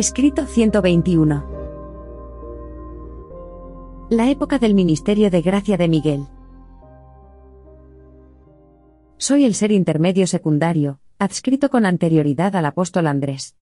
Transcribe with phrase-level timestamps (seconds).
[0.00, 1.44] Escrito 121.
[4.08, 6.26] La época del ministerio de gracia de Miguel.
[9.18, 13.56] Soy el ser intermedio secundario, adscrito con anterioridad al apóstol Andrés.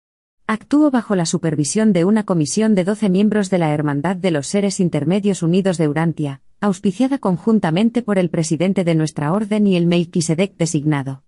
[0.46, 4.46] Actúo bajo la supervisión de una comisión de doce miembros de la Hermandad de los
[4.46, 9.88] Seres Intermedios Unidos de Urantia, auspiciada conjuntamente por el presidente de nuestra orden y el
[9.88, 11.24] Melquisedec designado.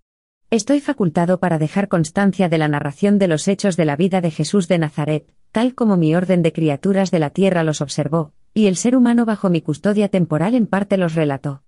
[0.53, 4.31] Estoy facultado para dejar constancia de la narración de los hechos de la vida de
[4.31, 8.65] Jesús de Nazaret, tal como mi orden de criaturas de la tierra los observó, y
[8.65, 11.63] el ser humano bajo mi custodia temporal en parte los relató.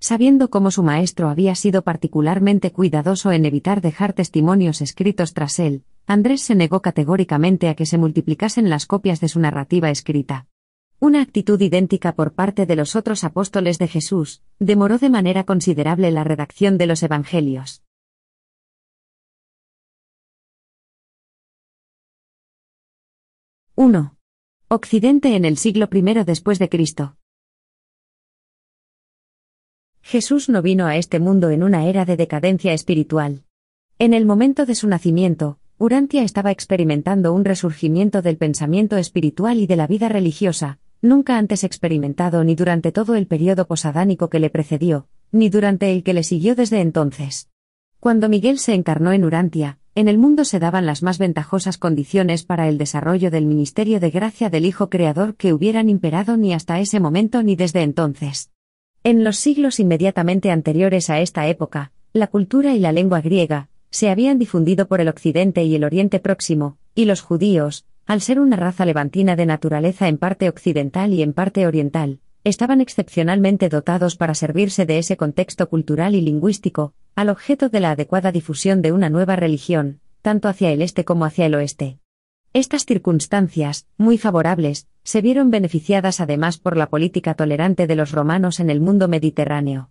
[0.00, 5.84] Sabiendo cómo su maestro había sido particularmente cuidadoso en evitar dejar testimonios escritos tras él,
[6.08, 10.48] Andrés se negó categóricamente a que se multiplicasen las copias de su narrativa escrita.
[10.98, 16.10] Una actitud idéntica por parte de los otros apóstoles de Jesús, demoró de manera considerable
[16.10, 17.83] la redacción de los Evangelios.
[23.76, 24.14] 1.
[24.68, 27.16] Occidente en el siglo I después de Cristo.
[30.00, 33.42] Jesús no vino a este mundo en una era de decadencia espiritual.
[33.98, 39.66] En el momento de su nacimiento, Urantia estaba experimentando un resurgimiento del pensamiento espiritual y
[39.66, 44.50] de la vida religiosa, nunca antes experimentado ni durante todo el periodo posadánico que le
[44.50, 47.50] precedió, ni durante el que le siguió desde entonces.
[47.98, 52.42] Cuando Miguel se encarnó en Urantia, en el mundo se daban las más ventajosas condiciones
[52.42, 56.80] para el desarrollo del ministerio de gracia del Hijo Creador que hubieran imperado ni hasta
[56.80, 58.50] ese momento ni desde entonces.
[59.04, 64.10] En los siglos inmediatamente anteriores a esta época, la cultura y la lengua griega, se
[64.10, 68.56] habían difundido por el Occidente y el Oriente Próximo, y los judíos, al ser una
[68.56, 74.34] raza levantina de naturaleza en parte occidental y en parte oriental, estaban excepcionalmente dotados para
[74.34, 79.08] servirse de ese contexto cultural y lingüístico, al objeto de la adecuada difusión de una
[79.08, 81.98] nueva religión, tanto hacia el este como hacia el oeste.
[82.52, 88.60] Estas circunstancias, muy favorables, se vieron beneficiadas además por la política tolerante de los romanos
[88.60, 89.90] en el mundo mediterráneo.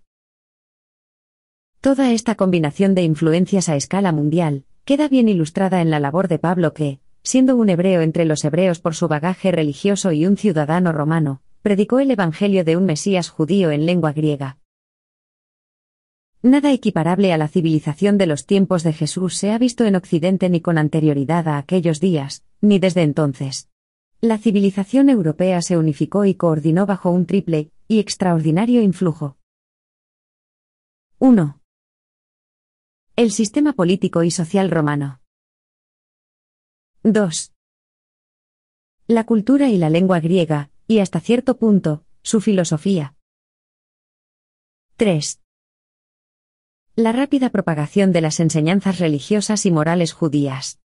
[1.82, 6.40] Toda esta combinación de influencias a escala mundial, queda bien ilustrada en la labor de
[6.40, 10.92] Pablo que, siendo un hebreo entre los hebreos por su bagaje religioso y un ciudadano
[10.94, 14.60] romano, predicó el Evangelio de un Mesías judío en lengua griega.
[16.42, 20.50] Nada equiparable a la civilización de los tiempos de Jesús se ha visto en Occidente
[20.50, 23.70] ni con anterioridad a aquellos días, ni desde entonces.
[24.20, 29.38] La civilización europea se unificó y coordinó bajo un triple y extraordinario influjo.
[31.20, 31.62] 1.
[33.16, 35.22] El sistema político y social romano.
[37.04, 37.54] 2.
[39.08, 43.16] La cultura y la lengua griega, y hasta cierto punto, su filosofía.
[44.98, 45.42] 3.
[46.96, 50.80] La rápida propagación de las enseñanzas religiosas y morales judías.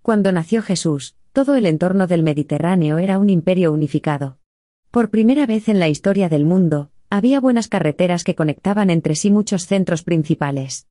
[0.00, 4.38] Cuando nació Jesús, todo el entorno del Mediterráneo era un imperio unificado.
[4.92, 9.32] Por primera vez en la historia del mundo, había buenas carreteras que conectaban entre sí
[9.32, 10.86] muchos centros principales.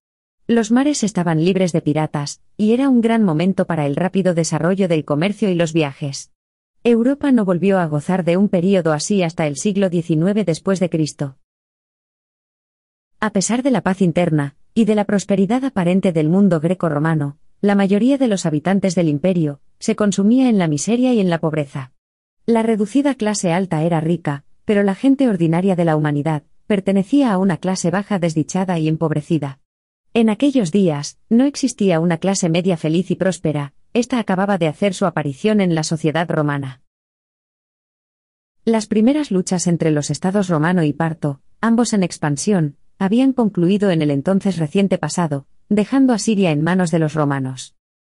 [0.45, 4.89] Los mares estaban libres de piratas, y era un gran momento para el rápido desarrollo
[4.89, 6.32] del comercio y los viajes.
[6.85, 10.89] Europa no volvió a gozar de un período así hasta el siglo XIX después de
[10.89, 11.37] Cristo.
[13.21, 17.75] A pesar de la paz interna, y de la prosperidad aparente del mundo greco-romano, la
[17.75, 21.93] mayoría de los habitantes del imperio, se consumía en la miseria y en la pobreza.
[22.45, 27.37] La reducida clase alta era rica, pero la gente ordinaria de la humanidad, pertenecía a
[27.37, 29.61] una clase baja desdichada y empobrecida.
[30.13, 34.93] En aquellos días, no existía una clase media feliz y próspera, esta acababa de hacer
[34.93, 36.82] su aparición en la sociedad romana.
[38.65, 44.01] Las primeras luchas entre los estados romano y parto, ambos en expansión, habían concluido en
[44.01, 47.75] el entonces reciente pasado, dejando a Siria en manos de los romanos.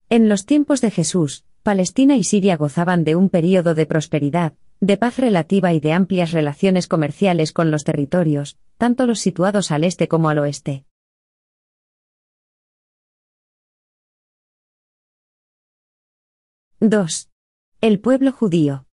[0.08, 4.96] En los tiempos de Jesús, Palestina y Siria gozaban de un período de prosperidad, de
[4.96, 10.06] paz relativa y de amplias relaciones comerciales con los territorios, tanto los situados al este
[10.06, 10.84] como al oeste.
[16.78, 17.31] —2.
[17.81, 18.86] El pueblo judío.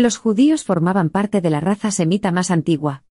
[0.00, 3.04] Los judíos formaban parte de la raza semita más antigua.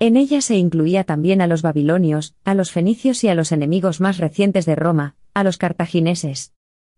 [0.00, 4.00] En ella se incluía también a los babilonios, a los fenicios y a los enemigos
[4.00, 6.52] más recientes de Roma, a los cartagineses.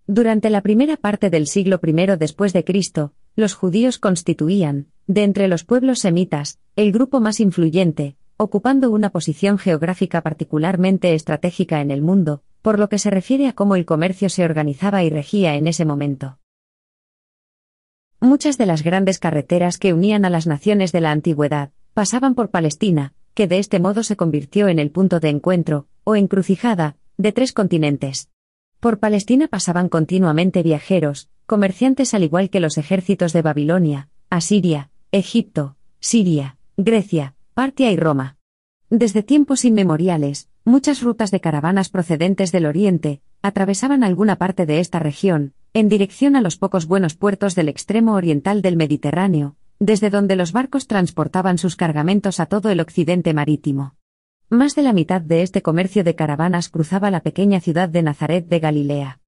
[0.07, 5.47] Durante la primera parte del siglo I después de Cristo, los judíos constituían, de entre
[5.47, 12.01] los pueblos semitas, el grupo más influyente, ocupando una posición geográfica particularmente estratégica en el
[12.01, 15.67] mundo, por lo que se refiere a cómo el comercio se organizaba y regía en
[15.67, 16.39] ese momento.
[18.25, 22.49] Muchas de las grandes carreteras que unían a las naciones de la antigüedad, pasaban por
[22.49, 27.33] Palestina, que de este modo se convirtió en el punto de encuentro, o encrucijada, de
[27.33, 28.31] tres continentes.
[28.81, 35.77] Por Palestina pasaban continuamente viajeros, comerciantes al igual que los ejércitos de Babilonia, Asiria, Egipto,
[36.01, 38.39] Siria, Grecia, Partia y Roma.
[38.89, 44.99] Desde tiempos inmemoriales, muchas rutas de caravanas procedentes del Oriente atravesaban alguna parte de esta
[44.99, 50.37] región, en dirección a los pocos buenos puertos del extremo oriental del Mediterráneo, desde donde
[50.37, 53.97] los barcos transportaban sus cargamentos a todo el occidente marítimo.
[54.49, 58.47] Más de la mitad de este comercio de caravanas cruzaba la pequeña ciudad de Nazaret
[58.47, 59.21] de Galilea.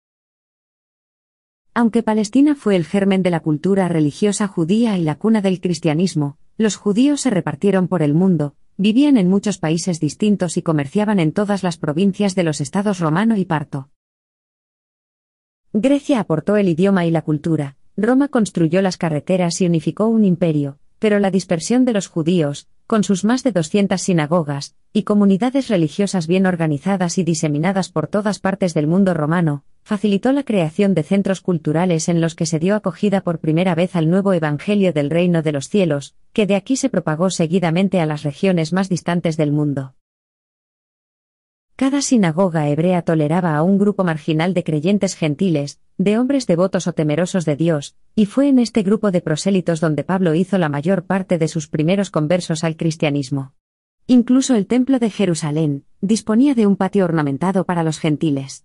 [1.75, 6.39] Aunque Palestina fue el germen de la cultura religiosa judía y la cuna del cristianismo,
[6.59, 11.33] los judíos se repartieron por el mundo, vivían en muchos países distintos y comerciaban en
[11.33, 13.91] todas las provincias de los estados romano y parto.
[15.79, 20.79] Grecia aportó el idioma y la cultura, Roma construyó las carreteras y unificó un imperio,
[20.99, 26.27] pero la dispersión de los judíos, con sus más de 200 sinagogas, y comunidades religiosas
[26.27, 31.43] bien organizadas y diseminadas por todas partes del mundo romano, facilitó la creación de centros
[31.43, 35.43] culturales en los que se dio acogida por primera vez al nuevo Evangelio del Reino
[35.43, 39.53] de los Cielos, que de aquí se propagó seguidamente a las regiones más distantes del
[39.53, 39.96] mundo.
[41.79, 46.95] Cada sinagoga hebrea toleraba a un grupo marginal de creyentes gentiles, de hombres devotos o
[46.95, 51.05] temerosos de Dios, y fue en este grupo de prosélitos donde Pablo hizo la mayor
[51.05, 53.53] parte de sus primeros conversos al cristianismo.
[54.07, 58.65] Incluso el templo de Jerusalén disponía de un patio ornamentado para los gentiles.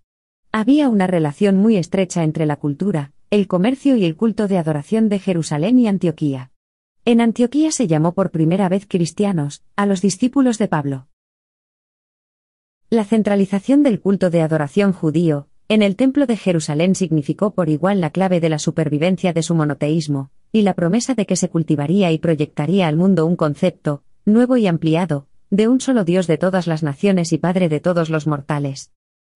[0.54, 5.10] Había una relación muy estrecha entre la cultura, el comercio y el culto de adoración
[5.10, 6.52] de Jerusalén y Antioquía.
[7.04, 11.08] En Antioquía se llamó por primera vez cristianos, a los discípulos de Pablo.
[12.94, 18.02] La centralización del culto de adoración judío, en el Templo de Jerusalén significó por igual
[18.02, 22.12] la clave de la supervivencia de su monoteísmo, y la promesa de que se cultivaría
[22.12, 26.68] y proyectaría al mundo un concepto, nuevo y ampliado, de un solo Dios de todas
[26.68, 28.92] las naciones y Padre de todos los mortales.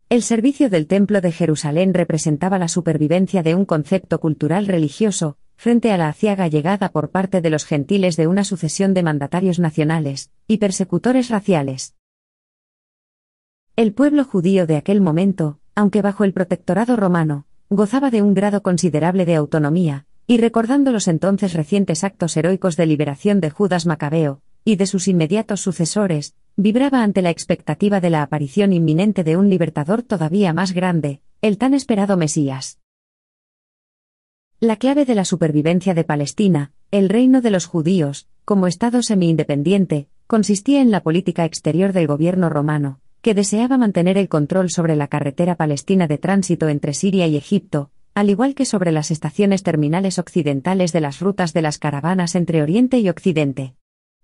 [0.10, 5.94] El servicio del Templo de Jerusalén representaba la supervivencia de un concepto cultural religioso, frente
[5.94, 10.30] a la aciaga llegada por parte de los gentiles de una sucesión de mandatarios nacionales
[10.46, 11.96] y persecutores raciales.
[13.78, 18.64] El pueblo judío de aquel momento, aunque bajo el protectorado romano, gozaba de un grado
[18.64, 24.42] considerable de autonomía, y recordando los entonces recientes actos heroicos de liberación de Judas Macabeo,
[24.64, 29.50] y de sus inmediatos sucesores, vibraba ante la expectativa de la aparición inminente de un
[29.50, 32.80] libertador todavía más grande, el tan esperado Mesías.
[34.62, 40.08] La clave de la supervivencia de Palestina, el reino de los judíos, como Estado semi-independiente,
[40.28, 45.08] consistía en la política exterior del gobierno romano, que deseaba mantener el control sobre la
[45.08, 50.20] carretera palestina de tránsito entre Siria y Egipto, al igual que sobre las estaciones terminales
[50.20, 53.74] occidentales de las rutas de las caravanas entre Oriente y Occidente.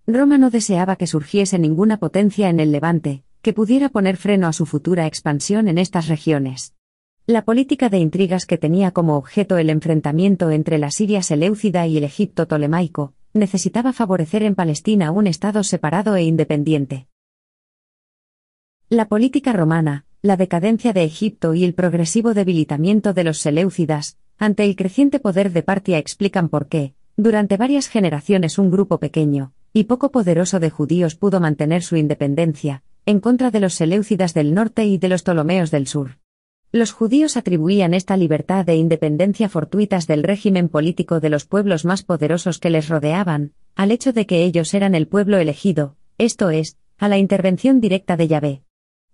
[0.06, 4.54] Roma no deseaba que surgiese ninguna potencia en el Levante, que pudiera poner freno a
[4.54, 6.76] su futura expansión en estas regiones.
[7.26, 11.98] La política de intrigas que tenía como objeto el enfrentamiento entre la Siria seleucida y
[11.98, 17.08] el Egipto tolemaico, necesitaba favorecer en Palestina un Estado separado e independiente.
[18.94, 24.66] La política romana, la decadencia de Egipto y el progresivo debilitamiento de los Seleucidas, ante
[24.66, 29.86] el creciente poder de Partia explican por qué, durante varias generaciones un grupo pequeño y
[29.86, 34.84] poco poderoso de judíos pudo mantener su independencia, en contra de los Seleucidas del norte
[34.84, 36.18] y de los Ptolomeos del sur.
[36.74, 42.04] Los judíos atribuían esta libertad e independencia fortuitas del régimen político de los pueblos más
[42.04, 46.76] poderosos que les rodeaban, al hecho de que ellos eran el pueblo elegido, esto es,
[46.98, 48.62] a la intervención directa de Yahvé.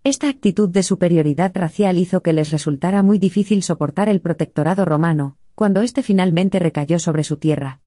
[0.07, 5.35] Esta actitud de superioridad racial hizo que les resultara muy difícil soportar el protectorado romano,
[5.53, 7.81] cuando éste finalmente recayó sobre su tierra.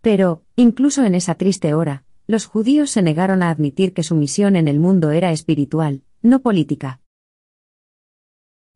[0.00, 4.56] Pero, incluso en esa triste hora, los judíos se negaron a admitir que su misión
[4.56, 7.02] en el mundo era espiritual, no política.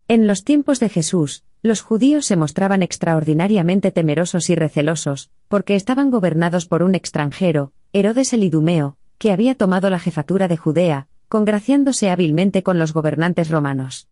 [0.06, 6.10] En los tiempos de Jesús, los judíos se mostraban extraordinariamente temerosos y recelosos, porque estaban
[6.10, 12.10] gobernados por un extranjero, Herodes el Idumeo, que había tomado la jefatura de Judea, congraciándose
[12.10, 14.08] hábilmente con los gobernantes romanos.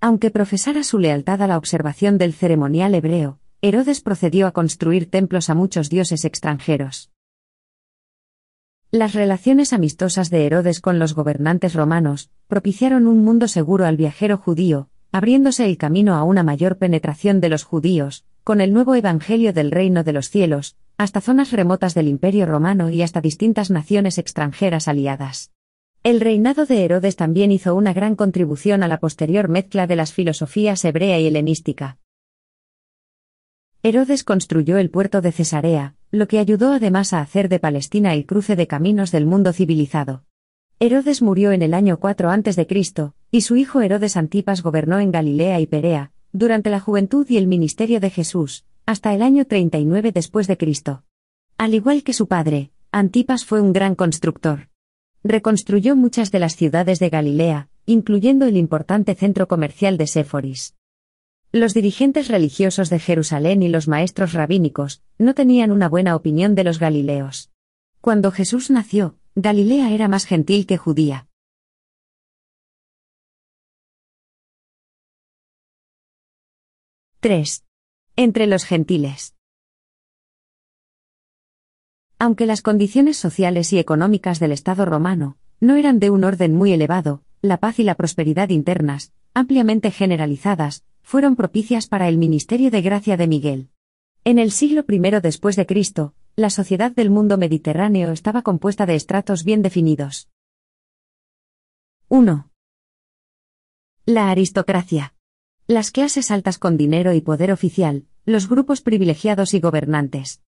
[0.00, 5.50] Aunque profesara su lealtad a la observación del ceremonial hebreo, Herodes procedió a construir templos
[5.50, 7.10] a muchos dioses extranjeros.
[8.92, 14.38] Las relaciones amistosas de Herodes con los gobernantes romanos propiciaron un mundo seguro al viajero
[14.38, 19.52] judío, abriéndose el camino a una mayor penetración de los judíos, con el nuevo Evangelio
[19.52, 24.18] del reino de los cielos, hasta zonas remotas del Imperio romano y hasta distintas naciones
[24.18, 25.50] extranjeras aliadas.
[26.02, 30.14] El reinado de Herodes también hizo una gran contribución a la posterior mezcla de las
[30.14, 31.98] filosofías hebrea y helenística.
[33.82, 38.24] Herodes construyó el puerto de Cesarea, lo que ayudó además a hacer de Palestina el
[38.24, 40.24] cruce de caminos del mundo civilizado.
[40.78, 42.66] Herodes murió en el año 4 a.C.,
[43.30, 47.46] y su hijo Herodes Antipas gobernó en Galilea y Perea, durante la juventud y el
[47.46, 51.04] ministerio de Jesús, hasta el año 39 después de Cristo.
[51.58, 54.69] Al igual que su padre, Antipas fue un gran constructor.
[55.22, 60.76] Reconstruyó muchas de las ciudades de Galilea, incluyendo el importante centro comercial de Séforis.
[61.52, 66.64] Los dirigentes religiosos de Jerusalén y los maestros rabínicos no tenían una buena opinión de
[66.64, 67.50] los galileos.
[68.00, 71.26] Cuando Jesús nació, Galilea era más gentil que judía.
[77.20, 77.64] —3.
[78.16, 79.34] Entre los gentiles.
[82.22, 86.70] Aunque las condiciones sociales y económicas del Estado romano no eran de un orden muy
[86.70, 92.82] elevado, la paz y la prosperidad internas, ampliamente generalizadas, fueron propicias para el ministerio de
[92.82, 93.70] gracia de Miguel.
[94.22, 98.96] En el siglo I después de Cristo, la sociedad del mundo mediterráneo estaba compuesta de
[98.96, 100.28] estratos bien definidos.
[102.08, 102.50] 1.
[104.04, 105.14] La aristocracia.
[105.66, 110.42] Las clases altas con dinero y poder oficial, los grupos privilegiados y gobernantes.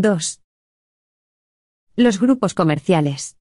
[0.00, 0.42] 2.
[1.96, 3.38] Los grupos comerciales.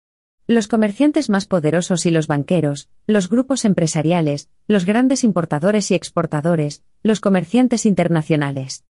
[0.48, 6.84] Los comerciantes más poderosos y los banqueros, los grupos empresariales, los grandes importadores y exportadores,
[7.04, 8.86] los comerciantes internacionales.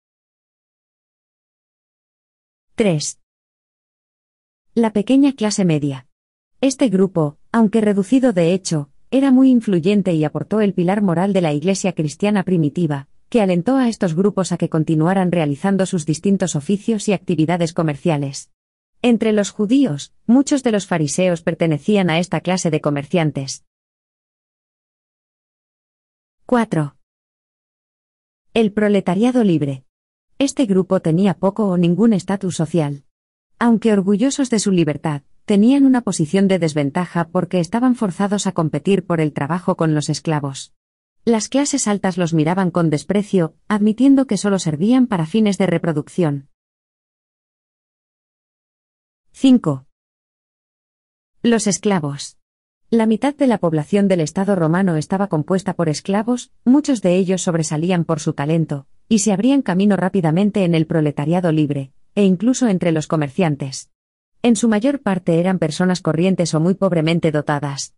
[2.74, 3.20] 3.
[4.74, 6.06] La pequeña clase media.
[6.60, 11.40] Este grupo, aunque reducido de hecho, era muy influyente y aportó el pilar moral de
[11.40, 16.54] la Iglesia cristiana primitiva, que alentó a estos grupos a que continuaran realizando sus distintos
[16.54, 18.52] oficios y actividades comerciales.
[19.02, 23.64] Entre los judíos, muchos de los fariseos pertenecían a esta clase de comerciantes.
[26.46, 26.94] 4.
[28.52, 29.82] El proletariado libre.
[30.38, 33.02] Este grupo tenía poco o ningún estatus social.
[33.58, 39.04] Aunque orgullosos de su libertad, tenían una posición de desventaja porque estaban forzados a competir
[39.04, 40.72] por el trabajo con los esclavos.
[41.26, 46.50] Las clases altas los miraban con desprecio, admitiendo que solo servían para fines de reproducción.
[49.32, 49.86] 5.
[51.42, 52.36] Los esclavos.
[52.90, 57.40] La mitad de la población del Estado romano estaba compuesta por esclavos, muchos de ellos
[57.40, 62.68] sobresalían por su talento, y se abrían camino rápidamente en el proletariado libre, e incluso
[62.68, 63.90] entre los comerciantes.
[64.42, 67.94] En su mayor parte eran personas corrientes o muy pobremente dotadas.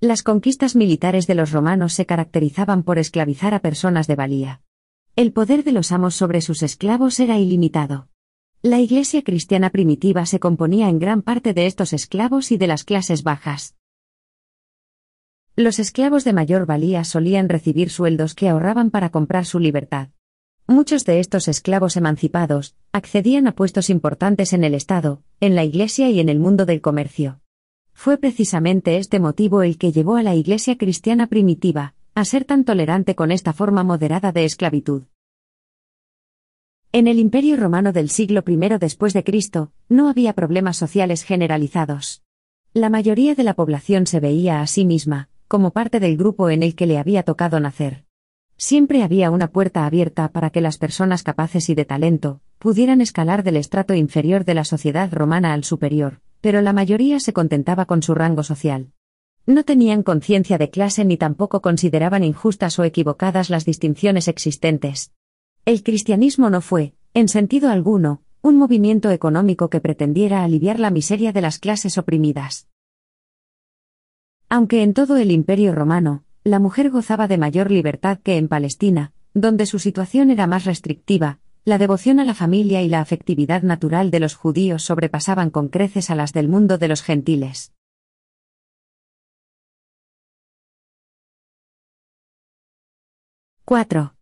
[0.00, 4.60] Las conquistas militares de los romanos se caracterizaban por esclavizar a personas de valía.
[5.16, 8.10] El poder de los amos sobre sus esclavos era ilimitado.
[8.60, 12.84] La iglesia cristiana primitiva se componía en gran parte de estos esclavos y de las
[12.84, 13.74] clases bajas.
[15.54, 20.10] Los esclavos de mayor valía solían recibir sueldos que ahorraban para comprar su libertad.
[20.66, 26.10] Muchos de estos esclavos emancipados accedían a puestos importantes en el Estado, en la Iglesia
[26.10, 27.40] y en el mundo del comercio.
[27.98, 32.64] Fue precisamente este motivo el que llevó a la Iglesia cristiana primitiva a ser tan
[32.64, 35.04] tolerante con esta forma moderada de esclavitud.
[36.92, 42.22] En el Imperio Romano del siglo I después de Cristo, no había problemas sociales generalizados.
[42.74, 46.62] La mayoría de la población se veía a sí misma, como parte del grupo en
[46.62, 48.04] el que le había tocado nacer.
[48.58, 53.42] Siempre había una puerta abierta para que las personas capaces y de talento pudieran escalar
[53.42, 58.02] del estrato inferior de la sociedad romana al superior, pero la mayoría se contentaba con
[58.02, 58.92] su rango social.
[59.46, 65.12] No tenían conciencia de clase ni tampoco consideraban injustas o equivocadas las distinciones existentes.
[65.64, 71.32] El cristianismo no fue, en sentido alguno, un movimiento económico que pretendiera aliviar la miseria
[71.32, 72.68] de las clases oprimidas.
[74.48, 79.12] Aunque en todo el imperio romano, la mujer gozaba de mayor libertad que en Palestina,
[79.34, 84.12] donde su situación era más restrictiva, la devoción a la familia y la afectividad natural
[84.12, 87.72] de los judíos sobrepasaban con creces a las del mundo de los gentiles.
[93.64, 94.14] ¡4!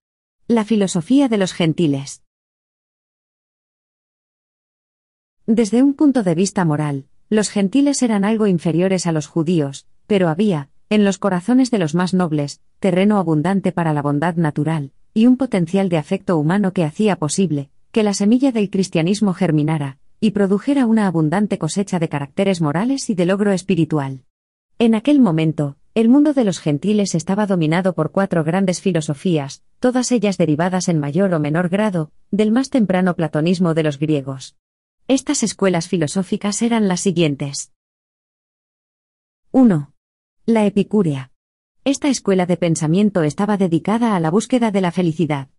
[0.48, 2.22] La filosofía de los gentiles.
[5.44, 10.30] Desde un punto de vista moral, los gentiles eran algo inferiores a los judíos, pero
[10.30, 15.26] había, en los corazones de los más nobles, terreno abundante para la bondad natural, y
[15.26, 20.32] un potencial de afecto humano que hacía posible, que la semilla del cristianismo germinara, y
[20.32, 24.24] produjera una abundante cosecha de caracteres morales y de logro espiritual.
[24.80, 30.10] En aquel momento, el mundo de los gentiles estaba dominado por cuatro grandes filosofías, todas
[30.10, 34.56] ellas derivadas en mayor o menor grado, del más temprano platonismo de los griegos.
[35.06, 37.72] Estas escuelas filosóficas eran las siguientes.
[39.52, 39.92] 1.
[40.46, 41.30] La epicúrea.
[41.86, 45.50] Esta escuela de pensamiento estaba dedicada a la búsqueda de la felicidad.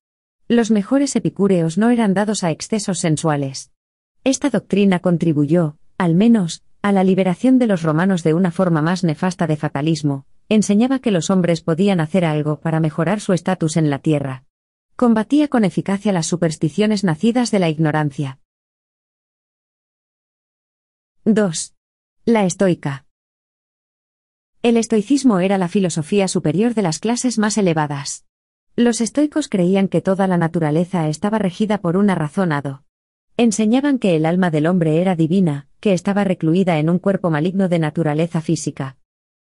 [0.48, 3.72] Los mejores epicúreos no eran dados a excesos sensuales.
[4.24, 9.04] Esta doctrina contribuyó, al menos, a la liberación de los romanos de una forma más
[9.04, 13.92] nefasta de fatalismo, enseñaba que los hombres podían hacer algo para mejorar su estatus en
[13.92, 14.46] la tierra.
[14.96, 18.40] Combatía con eficacia las supersticiones nacidas de la ignorancia.
[21.26, 21.76] 2.
[22.26, 23.05] La estoica.
[24.66, 28.26] El estoicismo era la filosofía superior de las clases más elevadas.
[28.76, 32.82] Los estoicos creían que toda la naturaleza estaba regida por una razón hado.
[33.38, 37.70] Enseñaban que el alma del hombre era divina, que estaba recluida en un cuerpo maligno
[37.70, 38.98] de naturaleza física.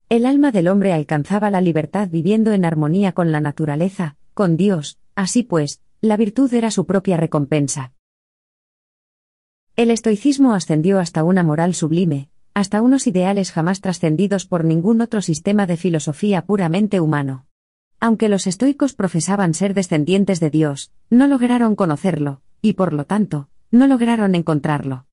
[0.09, 4.99] El alma del hombre alcanzaba la libertad viviendo en armonía con la naturaleza, con Dios,
[5.15, 7.93] así pues, la virtud era su propia recompensa.
[9.77, 15.23] El estoicismo ascendió hasta una moral sublime, hasta unos ideales jamás trascendidos por ningún otro
[15.23, 17.47] sistema de filosofía puramente humano.
[18.01, 23.49] Aunque los estoicos profesaban ser descendientes de Dios, no lograron conocerlo, y por lo tanto,
[23.71, 25.07] no lograron encontrarlo.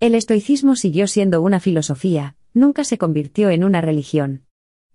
[0.00, 4.44] El estoicismo siguió siendo una filosofía, nunca se convirtió en una religión.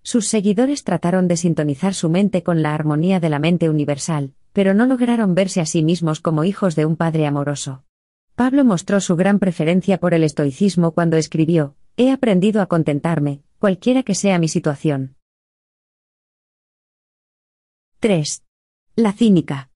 [0.04, 4.74] Sus seguidores trataron de sintonizar su mente con la armonía de la mente universal, pero
[4.74, 7.84] no lograron verse a sí mismos como hijos de un padre amoroso.
[8.40, 14.02] Pablo mostró su gran preferencia por el estoicismo cuando escribió, He aprendido a contentarme, cualquiera
[14.04, 15.18] que sea mi situación.
[18.00, 18.46] 3.
[18.96, 19.72] La cínica.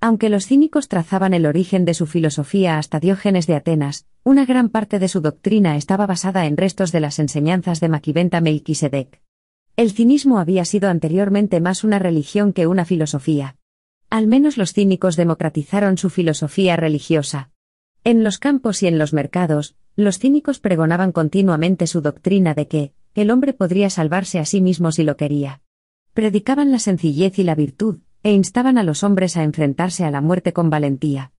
[0.00, 4.68] Aunque los cínicos trazaban el origen de su filosofía hasta Diógenes de Atenas, una gran
[4.68, 9.22] parte de su doctrina estaba basada en restos de las enseñanzas de Maquiventa Melquisedec.
[9.76, 13.54] El cinismo había sido anteriormente más una religión que una filosofía.
[14.14, 17.50] Al menos los cínicos democratizaron su filosofía religiosa.
[18.04, 22.92] En los campos y en los mercados, los cínicos pregonaban continuamente su doctrina de que,
[23.16, 25.62] el hombre podría salvarse a sí mismo si lo quería.
[26.12, 30.20] Predicaban la sencillez y la virtud, e instaban a los hombres a enfrentarse a la
[30.20, 31.32] muerte con valentía.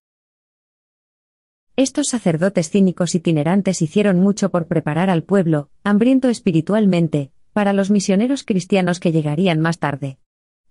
[1.77, 8.43] Estos sacerdotes cínicos itinerantes hicieron mucho por preparar al pueblo, hambriento espiritualmente, para los misioneros
[8.43, 10.17] cristianos que llegarían más tarde.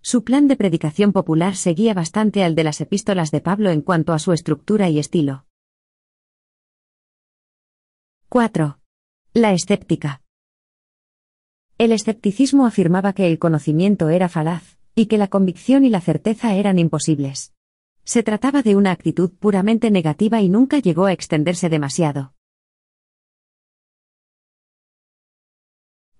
[0.06, 4.12] Su plan de predicación popular seguía bastante al de las epístolas de Pablo en cuanto
[4.12, 5.46] a su estructura y estilo.
[8.28, 8.78] 4.
[9.32, 10.20] La escéptica.
[11.78, 16.54] El escepticismo afirmaba que el conocimiento era falaz, y que la convicción y la certeza
[16.54, 17.54] eran imposibles.
[18.04, 22.33] Se trataba de una actitud puramente negativa y nunca llegó a extenderse demasiado.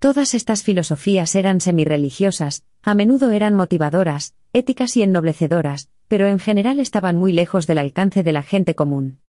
[0.05, 6.79] Todas estas filosofías eran semirreligiosas, a menudo eran motivadoras, éticas y ennoblecedoras, pero en general
[6.79, 9.23] estaban muy lejos del alcance de la gente común.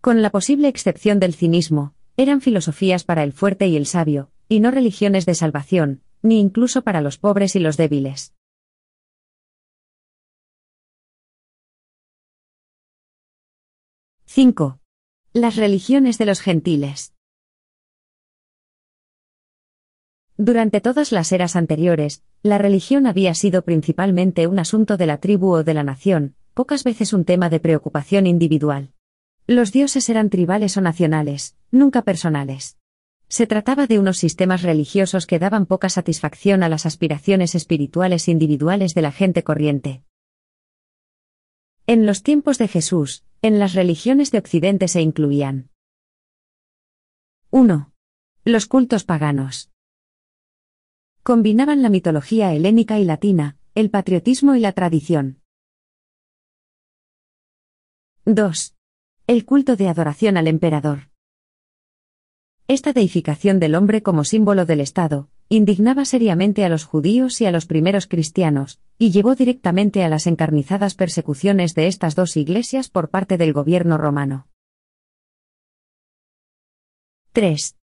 [0.00, 4.60] Con la posible excepción del cinismo, eran filosofías para el fuerte y el sabio, y
[4.60, 8.32] no religiones de salvación, ni incluso para los pobres y los débiles.
[14.24, 14.78] 5.
[15.34, 17.12] Las religiones de los gentiles.
[20.36, 25.52] Durante todas las eras anteriores, la religión había sido principalmente un asunto de la tribu
[25.52, 28.92] o de la nación, pocas veces un tema de preocupación individual.
[29.46, 32.78] Los dioses eran tribales o nacionales, nunca personales.
[33.28, 38.94] Se trataba de unos sistemas religiosos que daban poca satisfacción a las aspiraciones espirituales individuales
[38.94, 40.02] de la gente corriente.
[41.86, 45.70] En los tiempos de Jesús, en las religiones de Occidente se incluían
[47.50, 47.92] 1.
[48.44, 49.71] Los cultos paganos.
[51.24, 55.40] Combinaban la mitología helénica y latina, el patriotismo y la tradición.
[58.24, 58.74] 2.
[59.28, 61.10] El culto de adoración al emperador.
[62.66, 67.52] Esta deificación del hombre como símbolo del Estado, indignaba seriamente a los judíos y a
[67.52, 73.10] los primeros cristianos, y llevó directamente a las encarnizadas persecuciones de estas dos iglesias por
[73.10, 74.48] parte del gobierno romano.
[77.32, 77.76] 3.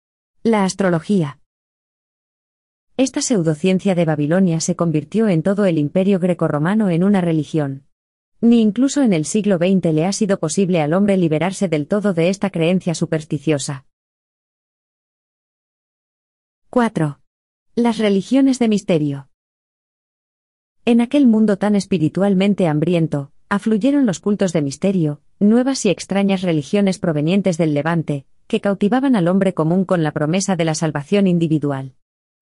[0.41, 1.39] La astrología.
[2.97, 7.83] Esta pseudociencia de Babilonia se convirtió en todo el imperio grecorromano en una religión.
[8.41, 12.15] Ni incluso en el siglo XX le ha sido posible al hombre liberarse del todo
[12.15, 13.85] de esta creencia supersticiosa.
[16.71, 17.19] 4.
[17.75, 19.29] Las religiones de misterio.
[20.83, 26.97] En aquel mundo tan espiritualmente hambriento, afluyeron los cultos de misterio, nuevas y extrañas religiones
[26.97, 31.93] provenientes del Levante, que cautivaban al hombre común con la promesa de la salvación individual.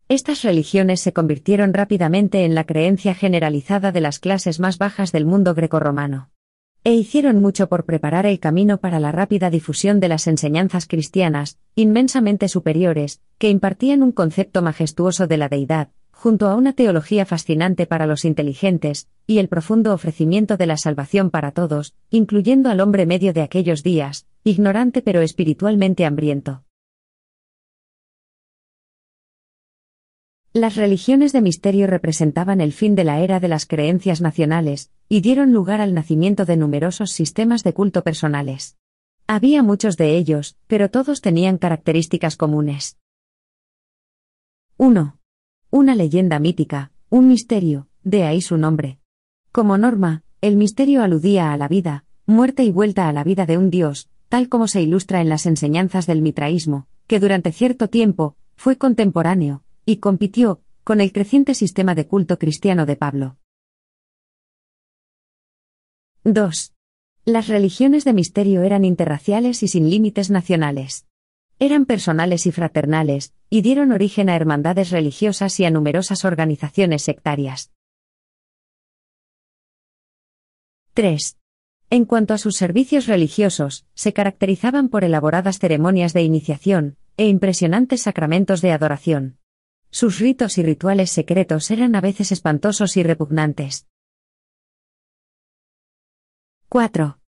[0.08, 5.26] Estas religiones se convirtieron rápidamente en la creencia generalizada de las clases más bajas del
[5.26, 6.30] mundo grecorromano.
[6.84, 11.58] E hicieron mucho por preparar el camino para la rápida difusión de las enseñanzas cristianas,
[11.74, 17.88] inmensamente superiores, que impartían un concepto majestuoso de la deidad, junto a una teología fascinante
[17.88, 23.08] para los inteligentes, y el profundo ofrecimiento de la salvación para todos, incluyendo al hombre
[23.08, 26.65] medio de aquellos días, ignorante pero espiritualmente hambriento.
[30.56, 35.20] Las religiones de misterio representaban el fin de la era de las creencias nacionales, y
[35.20, 38.78] dieron lugar al nacimiento de numerosos sistemas de culto personales.
[39.28, 42.98] Había muchos de ellos, pero todos tenían características comunes.
[44.78, 45.18] 1.
[45.72, 49.00] Una leyenda mítica, un misterio, de ahí su nombre.
[49.52, 53.58] Como norma, el misterio aludía a la vida, muerte y vuelta a la vida de
[53.58, 58.38] un dios, tal como se ilustra en las enseñanzas del mitraísmo, que durante cierto tiempo,
[58.56, 63.38] fue contemporáneo, y compitió, con el creciente sistema de culto cristiano de Pablo.
[66.24, 66.74] 2.
[67.26, 71.06] Las religiones de misterio eran interraciales y sin límites nacionales.
[71.60, 77.72] Eran personales y fraternales, y dieron origen a hermandades religiosas y a numerosas organizaciones sectarias.
[80.94, 81.38] 3.
[81.92, 88.02] En cuanto a sus servicios religiosos, se caracterizaban por elaboradas ceremonias de iniciación, e impresionantes
[88.02, 89.38] sacramentos de adoración.
[89.92, 93.88] Sus ritos y rituales secretos eran a veces espantosos y repugnantes.
[96.70, 97.20] 4.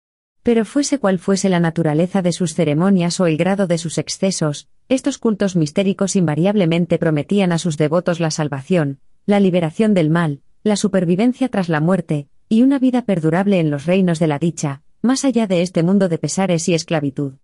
[0.43, 4.69] Pero fuese cual fuese la naturaleza de sus ceremonias o el grado de sus excesos,
[4.89, 10.77] estos cultos mistéricos invariablemente prometían a sus devotos la salvación, la liberación del mal, la
[10.77, 15.25] supervivencia tras la muerte, y una vida perdurable en los reinos de la dicha, más
[15.25, 17.35] allá de este mundo de pesares y esclavitud.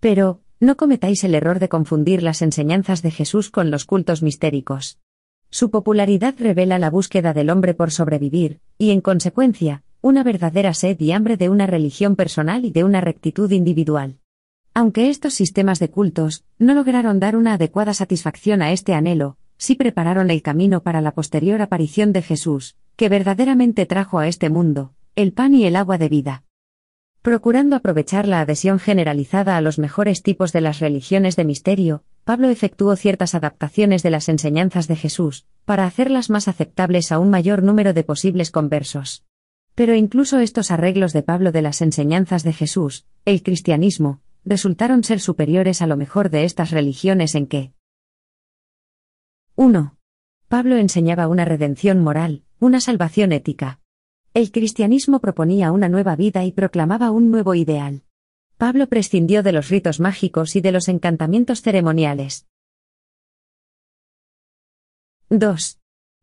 [0.00, 4.98] Pero, no cometáis el error de confundir las enseñanzas de Jesús con los cultos mistéricos.
[5.48, 11.00] Su popularidad revela la búsqueda del hombre por sobrevivir, y en consecuencia, una verdadera sed
[11.00, 14.18] y hambre de una religión personal y de una rectitud individual.
[14.74, 19.74] Aunque estos sistemas de cultos no lograron dar una adecuada satisfacción a este anhelo, sí
[19.74, 24.92] prepararon el camino para la posterior aparición de Jesús, que verdaderamente trajo a este mundo,
[25.16, 26.44] el pan y el agua de vida.
[27.22, 32.48] Procurando aprovechar la adhesión generalizada a los mejores tipos de las religiones de misterio, Pablo
[32.48, 37.62] efectuó ciertas adaptaciones de las enseñanzas de Jesús, para hacerlas más aceptables a un mayor
[37.62, 39.24] número de posibles conversos.
[39.74, 45.20] Pero incluso estos arreglos de Pablo de las enseñanzas de Jesús, el cristianismo, resultaron ser
[45.20, 47.72] superiores a lo mejor de estas religiones en que
[49.56, 49.96] 1.
[50.48, 53.79] Pablo enseñaba una redención moral, una salvación ética.
[54.32, 58.02] El cristianismo proponía una nueva vida y proclamaba un nuevo ideal.
[58.58, 62.46] Pablo prescindió de los ritos mágicos y de los encantamientos ceremoniales.
[65.30, 65.80] 2.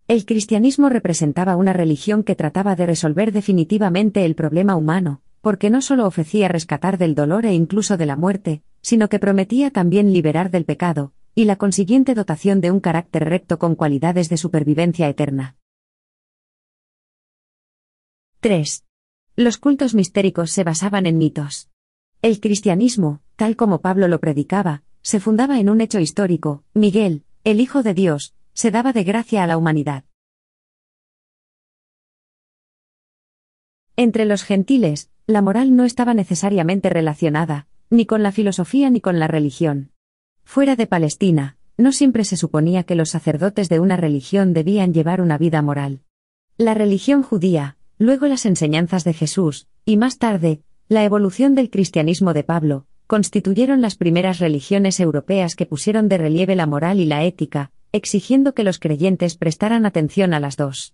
[0.08, 5.82] El cristianismo representaba una religión que trataba de resolver definitivamente el problema humano, porque no
[5.82, 10.50] solo ofrecía rescatar del dolor e incluso de la muerte, sino que prometía también liberar
[10.50, 15.58] del pecado, y la consiguiente dotación de un carácter recto con cualidades de supervivencia eterna.
[18.48, 18.86] 3.
[19.36, 21.68] Los cultos mistéricos se basaban en mitos.
[22.22, 27.60] El cristianismo, tal como Pablo lo predicaba, se fundaba en un hecho histórico, Miguel, el
[27.60, 30.06] Hijo de Dios, se daba de gracia a la humanidad.
[33.98, 39.20] Entre los gentiles, la moral no estaba necesariamente relacionada, ni con la filosofía ni con
[39.20, 39.92] la religión.
[40.46, 45.20] Fuera de Palestina, no siempre se suponía que los sacerdotes de una religión debían llevar
[45.20, 46.00] una vida moral.
[46.58, 52.34] La religión judía, luego las enseñanzas de Jesús, y más tarde, la evolución del cristianismo
[52.34, 57.24] de Pablo, constituyeron las primeras religiones europeas que pusieron de relieve la moral y la
[57.24, 60.94] ética, exigiendo que los creyentes prestaran atención a las dos.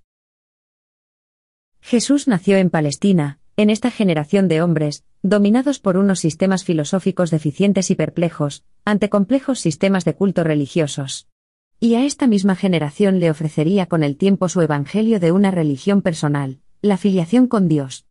[1.81, 7.91] Jesús nació en Palestina, en esta generación de hombres, dominados por unos sistemas filosóficos deficientes
[7.91, 11.27] y perplejos, ante complejos sistemas de culto religiosos.
[11.79, 16.01] Y a esta misma generación le ofrecería con el tiempo su evangelio de una religión
[16.01, 18.05] personal, la filiación con Dios.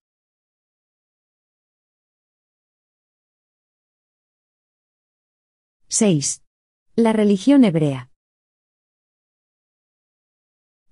[5.91, 6.43] ¡6!
[6.97, 8.11] La religión hebrea.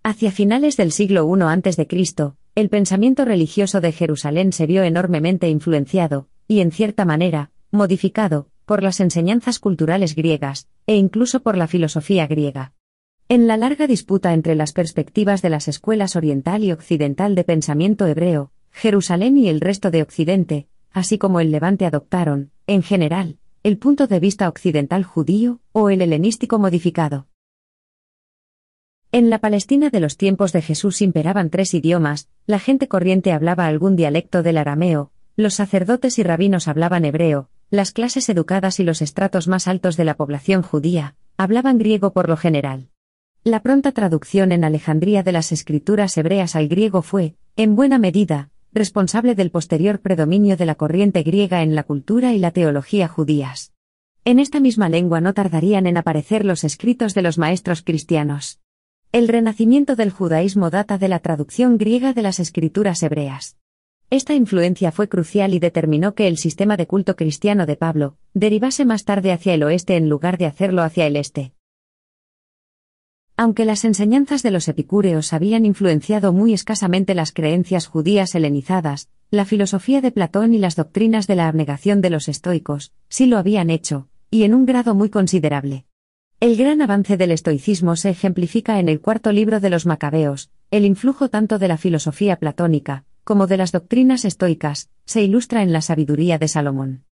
[0.02, 1.88] Hacia finales del siglo I a.C.,
[2.54, 8.82] el pensamiento religioso de Jerusalén se vio enormemente influenciado, y en cierta manera, modificado, por
[8.82, 12.74] las enseñanzas culturales griegas, e incluso por la filosofía griega.
[13.32, 18.08] En la larga disputa entre las perspectivas de las escuelas oriental y occidental de pensamiento
[18.08, 23.78] hebreo, Jerusalén y el resto de Occidente, así como el Levante adoptaron, en general, el
[23.78, 27.28] punto de vista occidental judío o el helenístico modificado.
[29.12, 33.68] En la Palestina de los tiempos de Jesús imperaban tres idiomas, la gente corriente hablaba
[33.68, 39.00] algún dialecto del arameo, los sacerdotes y rabinos hablaban hebreo, las clases educadas y los
[39.00, 42.89] estratos más altos de la población judía, hablaban griego por lo general.
[43.42, 48.50] La pronta traducción en Alejandría de las escrituras hebreas al griego fue, en buena medida,
[48.74, 53.72] responsable del posterior predominio de la corriente griega en la cultura y la teología judías.
[54.26, 58.60] En esta misma lengua no tardarían en aparecer los escritos de los maestros cristianos.
[59.10, 63.56] El renacimiento del judaísmo data de la traducción griega de las escrituras hebreas.
[64.10, 68.84] Esta influencia fue crucial y determinó que el sistema de culto cristiano de Pablo derivase
[68.84, 71.54] más tarde hacia el oeste en lugar de hacerlo hacia el este.
[73.40, 79.46] Aunque las enseñanzas de los epicúreos habían influenciado muy escasamente las creencias judías helenizadas, la
[79.46, 83.70] filosofía de Platón y las doctrinas de la abnegación de los estoicos sí lo habían
[83.70, 85.86] hecho, y en un grado muy considerable.
[86.38, 90.84] El gran avance del estoicismo se ejemplifica en el cuarto libro de los Macabeos, el
[90.84, 95.80] influjo tanto de la filosofía platónica, como de las doctrinas estoicas, se ilustra en la
[95.80, 97.04] sabiduría de Salomón.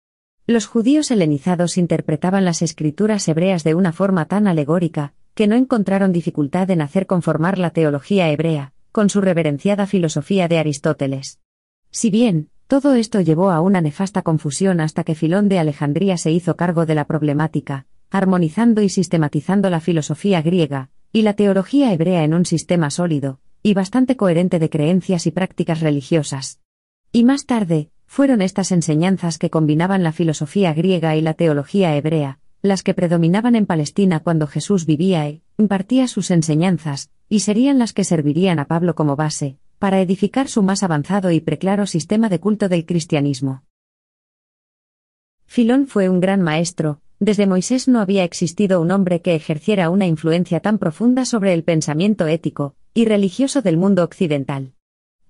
[0.45, 6.11] Los judíos helenizados interpretaban las escrituras hebreas de una forma tan alegórica, que no encontraron
[6.11, 11.39] dificultad en hacer conformar la teología hebrea, con su reverenciada filosofía de Aristóteles.
[11.91, 16.31] Si bien, todo esto llevó a una nefasta confusión hasta que Filón de Alejandría se
[16.31, 22.23] hizo cargo de la problemática, armonizando y sistematizando la filosofía griega, y la teología hebrea
[22.23, 26.59] en un sistema sólido, y bastante coherente de creencias y prácticas religiosas.
[27.11, 32.39] Y más tarde, fueron estas enseñanzas que combinaban la filosofía griega y la teología hebrea,
[32.61, 37.93] las que predominaban en Palestina cuando Jesús vivía e impartía sus enseñanzas, y serían las
[37.93, 42.39] que servirían a Pablo como base, para edificar su más avanzado y preclaro sistema de
[42.39, 43.63] culto del cristianismo.
[45.45, 50.05] Filón fue un gran maestro, desde Moisés no había existido un hombre que ejerciera una
[50.05, 54.73] influencia tan profunda sobre el pensamiento ético y religioso del mundo occidental.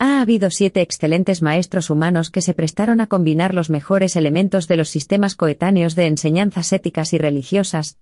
[0.01, 4.77] Ha habido siete excelentes maestros humanos que se prestaron a combinar los mejores elementos de
[4.77, 7.99] los sistemas coetáneos de enseñanzas éticas y religiosas.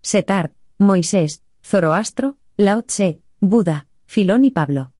[0.00, 4.92] Setar, Moisés, Zoroastro, Lao Tse, Buda, Filón y Pablo.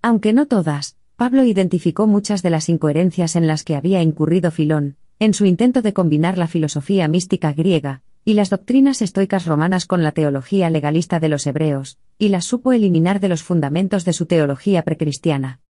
[0.00, 4.96] Aunque no todas, Pablo identificó muchas de las incoherencias en las que había incurrido Filón,
[5.18, 10.02] en su intento de combinar la filosofía mística griega, y las doctrinas estoicas romanas con
[10.02, 14.26] la teología legalista de los hebreos, y las supo eliminar de los fundamentos de su
[14.26, 15.62] teología precristiana.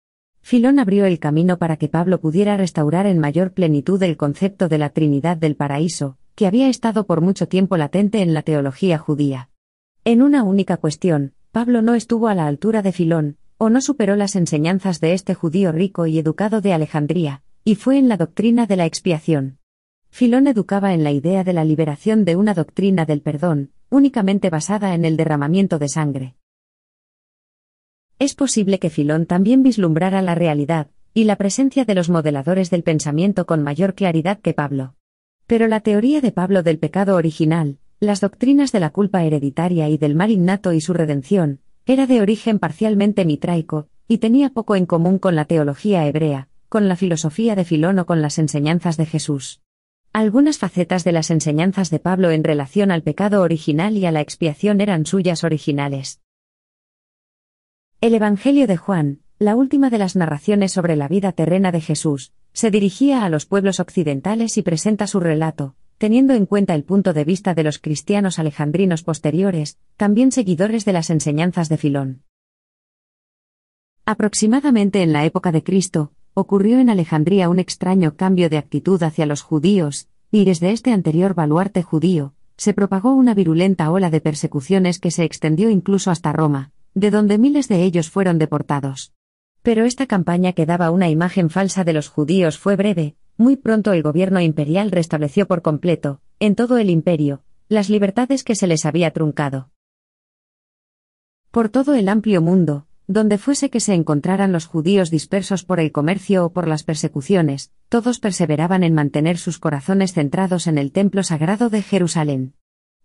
[0.40, 4.78] Filón abrió el camino para que Pablo pudiera restaurar en mayor plenitud el concepto de
[4.78, 9.50] la Trinidad del paraíso, que había estado por mucho tiempo latente en la teología judía.
[10.06, 14.16] En una única cuestión, Pablo no estuvo a la altura de Filón, o no superó
[14.16, 18.64] las enseñanzas de este judío rico y educado de Alejandría, y fue en la doctrina
[18.64, 19.58] de la expiación.
[20.16, 24.94] Filón educaba en la idea de la liberación de una doctrina del perdón, únicamente basada
[24.94, 26.36] en el derramamiento de sangre.
[28.18, 32.82] Es posible que Filón también vislumbrara la realidad, y la presencia de los modeladores del
[32.82, 34.94] pensamiento con mayor claridad que Pablo.
[35.46, 39.98] Pero la teoría de Pablo del pecado original, las doctrinas de la culpa hereditaria y
[39.98, 44.86] del mal innato y su redención, era de origen parcialmente mitraico, y tenía poco en
[44.86, 49.04] común con la teología hebrea, con la filosofía de Filón o con las enseñanzas de
[49.04, 49.60] Jesús.
[50.16, 54.22] Algunas facetas de las enseñanzas de Pablo en relación al pecado original y a la
[54.22, 56.22] expiación eran suyas originales.
[58.00, 62.32] El Evangelio de Juan, la última de las narraciones sobre la vida terrena de Jesús,
[62.54, 67.12] se dirigía a los pueblos occidentales y presenta su relato, teniendo en cuenta el punto
[67.12, 72.22] de vista de los cristianos alejandrinos posteriores, también seguidores de las enseñanzas de Filón.
[74.06, 79.24] Aproximadamente en la época de Cristo, ocurrió en Alejandría un extraño cambio de actitud hacia
[79.24, 84.98] los judíos, y desde este anterior baluarte judío, se propagó una virulenta ola de persecuciones
[84.98, 89.14] que se extendió incluso hasta Roma, de donde miles de ellos fueron deportados.
[89.62, 93.94] Pero esta campaña que daba una imagen falsa de los judíos fue breve, muy pronto
[93.94, 98.84] el gobierno imperial restableció por completo, en todo el imperio, las libertades que se les
[98.84, 99.70] había truncado.
[101.50, 105.92] Por todo el amplio mundo, donde fuese que se encontraran los judíos dispersos por el
[105.92, 111.22] comercio o por las persecuciones, todos perseveraban en mantener sus corazones centrados en el templo
[111.22, 112.54] sagrado de Jerusalén.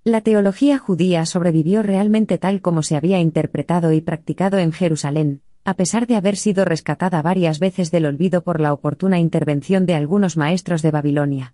[0.03, 5.75] La teología judía sobrevivió realmente tal como se había interpretado y practicado en Jerusalén, a
[5.75, 10.37] pesar de haber sido rescatada varias veces del olvido por la oportuna intervención de algunos
[10.37, 11.53] maestros de Babilonia.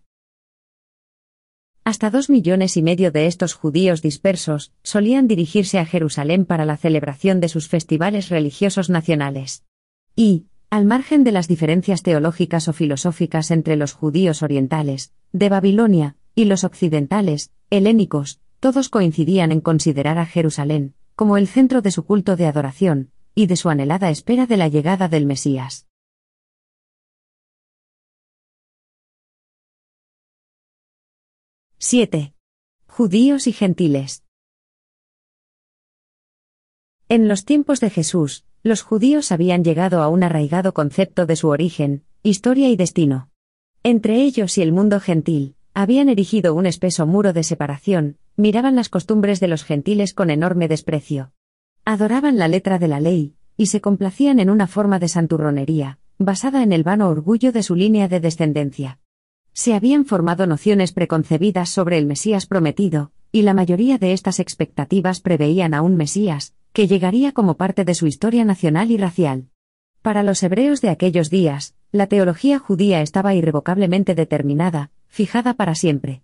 [1.88, 6.76] Hasta dos millones y medio de estos judíos dispersos solían dirigirse a Jerusalén para la
[6.76, 9.64] celebración de sus festivales religiosos nacionales.
[10.14, 16.18] Y, al margen de las diferencias teológicas o filosóficas entre los judíos orientales, de Babilonia,
[16.36, 22.04] y los occidentales, helénicos, todos coincidían en considerar a Jerusalén como el centro de su
[22.04, 25.87] culto de adoración, y de su anhelada espera de la llegada del Mesías.
[31.80, 32.34] 7.
[32.88, 34.24] Judíos y gentiles.
[37.08, 41.50] En los tiempos de Jesús, los judíos habían llegado a un arraigado concepto de su
[41.50, 43.30] origen, historia y destino.
[43.84, 48.90] Entre ellos y el mundo gentil, habían erigido un espeso muro de separación, miraban las
[48.90, 51.32] costumbres de los gentiles con enorme desprecio.
[51.86, 56.64] Adoraban la letra de la ley, y se complacían en una forma de santurronería, basada
[56.64, 59.00] en el vano orgullo de su línea de descendencia.
[59.58, 65.20] Se habían formado nociones preconcebidas sobre el Mesías prometido, y la mayoría de estas expectativas
[65.20, 69.48] preveían a un Mesías, que llegaría como parte de su historia nacional y racial.
[70.04, 76.22] Para los hebreos de aquellos días, la teología judía estaba irrevocablemente determinada, fijada para siempre.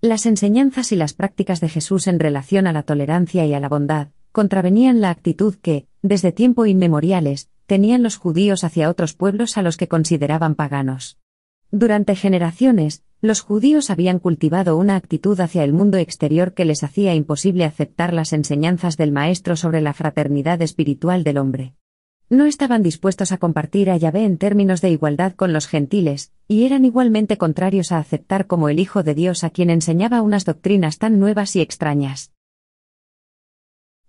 [0.00, 3.68] Las enseñanzas y las prácticas de Jesús en relación a la tolerancia y a la
[3.68, 9.62] bondad, contravenían la actitud que, desde tiempo inmemoriales, tenían los judíos hacia otros pueblos a
[9.62, 11.18] los que consideraban paganos.
[11.74, 17.14] Durante generaciones, los judíos habían cultivado una actitud hacia el mundo exterior que les hacía
[17.14, 21.72] imposible aceptar las enseñanzas del Maestro sobre la fraternidad espiritual del hombre.
[22.28, 26.66] No estaban dispuestos a compartir a Yahvé en términos de igualdad con los gentiles, y
[26.66, 30.98] eran igualmente contrarios a aceptar como el Hijo de Dios a quien enseñaba unas doctrinas
[30.98, 32.32] tan nuevas y extrañas.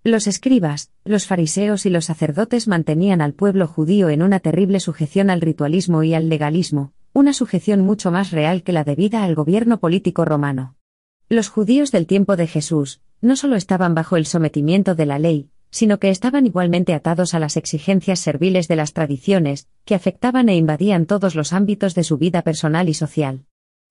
[0.04, 5.30] Los escribas, los fariseos y los sacerdotes mantenían al pueblo judío en una terrible sujeción
[5.30, 9.80] al ritualismo y al legalismo, una sujeción mucho más real que la debida al gobierno
[9.80, 10.76] político romano.
[11.30, 15.50] Los judíos del tiempo de Jesús, no solo estaban bajo el sometimiento de la ley,
[15.70, 20.56] sino que estaban igualmente atados a las exigencias serviles de las tradiciones, que afectaban e
[20.56, 23.46] invadían todos los ámbitos de su vida personal y social.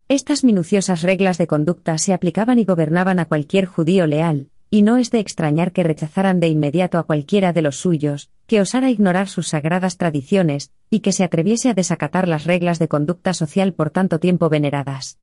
[0.09, 4.97] Estas minuciosas reglas de conducta se aplicaban y gobernaban a cualquier judío leal, y no
[4.97, 9.29] es de extrañar que rechazaran de inmediato a cualquiera de los suyos, que osara ignorar
[9.29, 13.91] sus sagradas tradiciones, y que se atreviese a desacatar las reglas de conducta social por
[13.91, 15.19] tanto tiempo veneradas.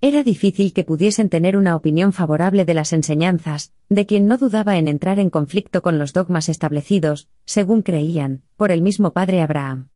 [0.00, 4.78] Era difícil que pudiesen tener una opinión favorable de las enseñanzas, de quien no dudaba
[4.78, 9.88] en entrar en conflicto con los dogmas establecidos, según creían, por el mismo padre Abraham.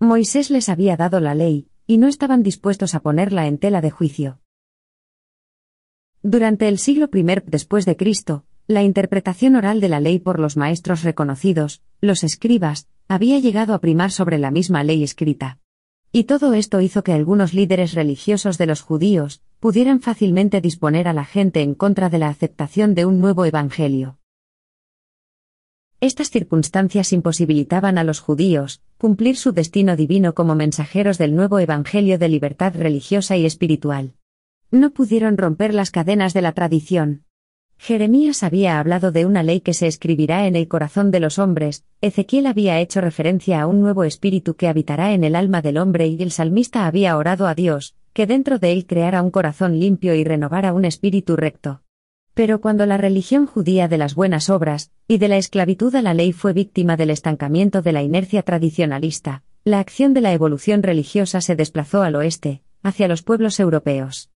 [0.00, 3.92] Moisés les había dado la ley, y no estaban dispuestos a ponerla en tela de
[3.92, 4.40] juicio.
[6.22, 10.58] Durante el siglo I después de Cristo, la interpretación oral de la ley por los
[10.58, 15.58] maestros reconocidos, los escribas, había llegado a primar sobre la misma ley escrita.
[16.12, 21.14] Y todo esto hizo que algunos líderes religiosos de los judíos pudieran fácilmente disponer a
[21.14, 24.18] la gente en contra de la aceptación de un nuevo evangelio.
[26.00, 32.18] Estas circunstancias imposibilitaban a los judíos cumplir su destino divino como mensajeros del nuevo evangelio
[32.18, 34.12] de libertad religiosa y espiritual.
[34.70, 37.24] No pudieron romper las cadenas de la tradición.
[37.78, 41.84] Jeremías había hablado de una ley que se escribirá en el corazón de los hombres,
[42.00, 46.08] Ezequiel había hecho referencia a un nuevo espíritu que habitará en el alma del hombre
[46.08, 50.14] y el salmista había orado a Dios, que dentro de él creara un corazón limpio
[50.14, 51.82] y renovara un espíritu recto.
[52.34, 56.14] Pero cuando la religión judía de las buenas obras, y de la esclavitud a la
[56.14, 61.40] ley fue víctima del estancamiento de la inercia tradicionalista, la acción de la evolución religiosa
[61.40, 64.30] se desplazó al oeste, hacia los pueblos europeos.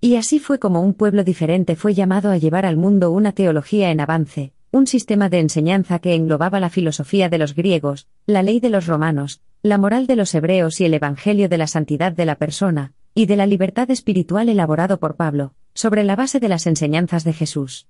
[0.00, 3.90] Y así fue como un pueblo diferente fue llamado a llevar al mundo una teología
[3.90, 8.60] en avance, un sistema de enseñanza que englobaba la filosofía de los griegos, la ley
[8.60, 12.26] de los romanos, la moral de los hebreos y el evangelio de la santidad de
[12.26, 16.68] la persona, y de la libertad espiritual elaborado por Pablo, sobre la base de las
[16.68, 17.88] enseñanzas de Jesús.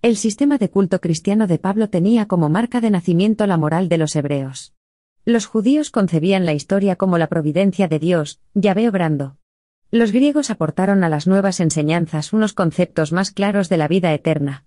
[0.00, 3.98] El sistema de culto cristiano de Pablo tenía como marca de nacimiento la moral de
[3.98, 4.74] los hebreos.
[5.24, 9.36] Los judíos concebían la historia como la providencia de Dios, Yahvé obrando,
[9.90, 14.64] los griegos aportaron a las nuevas enseñanzas unos conceptos más claros de la vida eterna.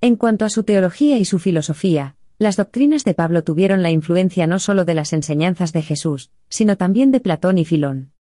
[0.00, 4.46] En cuanto a su teología y su filosofía, las doctrinas de Pablo tuvieron la influencia
[4.46, 8.12] no solo de las enseñanzas de Jesús, sino también de Platón y Filón.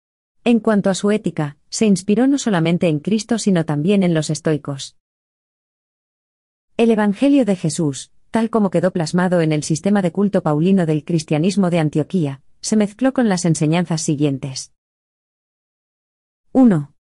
[0.44, 4.28] En cuanto a su ética, se inspiró no solamente en Cristo sino también en los
[4.28, 4.96] estoicos.
[6.76, 11.04] El Evangelio de Jesús, tal como quedó plasmado en el sistema de culto paulino del
[11.04, 14.72] cristianismo de Antioquía, se mezcló con las enseñanzas siguientes.
[16.52, 16.92] 1.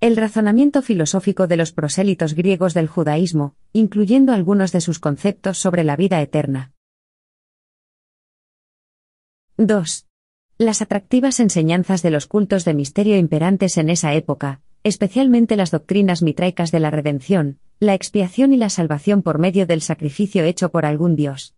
[0.00, 5.84] El razonamiento filosófico de los prosélitos griegos del judaísmo, incluyendo algunos de sus conceptos sobre
[5.84, 6.72] la vida eterna.
[9.58, 10.06] 2.
[10.56, 16.22] Las atractivas enseñanzas de los cultos de misterio imperantes en esa época, especialmente las doctrinas
[16.22, 20.86] mitraicas de la redención, la expiación y la salvación por medio del sacrificio hecho por
[20.86, 21.54] algún dios.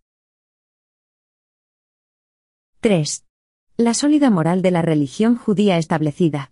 [2.81, 3.25] 3.
[3.77, 6.51] La sólida moral de la religión judía establecida.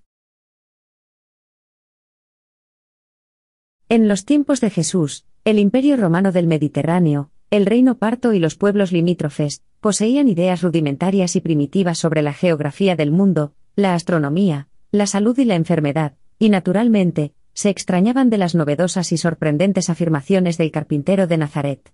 [3.95, 8.57] En los tiempos de Jesús, el imperio romano del Mediterráneo, el reino parto y los
[8.57, 15.07] pueblos limítrofes, poseían ideas rudimentarias y primitivas sobre la geografía del mundo, la astronomía, la
[15.07, 20.71] salud y la enfermedad, y naturalmente, se extrañaban de las novedosas y sorprendentes afirmaciones del
[20.71, 21.93] carpintero de Nazaret.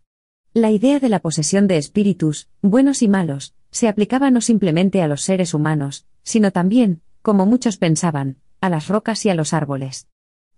[0.56, 5.08] La idea de la posesión de espíritus, buenos y malos, se aplicaba no simplemente a
[5.08, 10.08] los seres humanos, sino también, como muchos pensaban, a las rocas y a los árboles.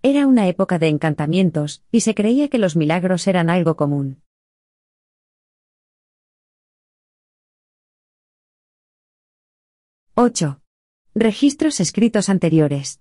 [0.05, 4.21] Era una época de encantamientos, y se creía que los milagros eran algo común.
[10.15, 10.59] ¡8!
[11.15, 12.99] Registros escritos anteriores.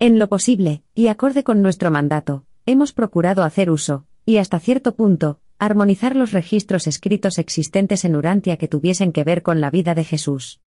[0.00, 4.96] En lo posible, y acorde con nuestro mandato, hemos procurado hacer uso, y hasta cierto
[4.96, 9.94] punto, armonizar los registros escritos existentes en Urantia que tuviesen que ver con la vida
[9.94, 10.60] de Jesús.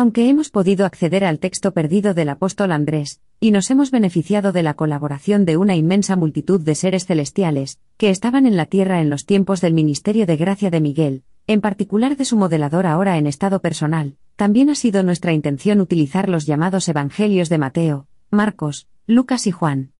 [0.00, 4.62] Aunque hemos podido acceder al texto perdido del apóstol Andrés, y nos hemos beneficiado de
[4.62, 9.10] la colaboración de una inmensa multitud de seres celestiales, que estaban en la tierra en
[9.10, 13.26] los tiempos del ministerio de gracia de Miguel, en particular de su modelador ahora en
[13.26, 19.46] estado personal, también ha sido nuestra intención utilizar los llamados Evangelios de Mateo, Marcos, Lucas
[19.46, 19.92] y Juan.